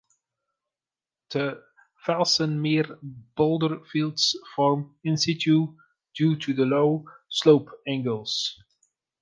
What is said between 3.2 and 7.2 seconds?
boulder fields form in-situ due to the low